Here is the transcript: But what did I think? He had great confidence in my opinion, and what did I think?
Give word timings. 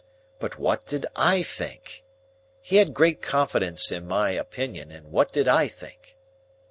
But 0.39 0.57
what 0.57 0.87
did 0.87 1.05
I 1.15 1.43
think? 1.43 2.03
He 2.59 2.77
had 2.77 2.95
great 2.95 3.21
confidence 3.21 3.91
in 3.91 4.07
my 4.07 4.31
opinion, 4.31 4.89
and 4.91 5.11
what 5.11 5.31
did 5.31 5.47
I 5.47 5.67
think? 5.67 6.17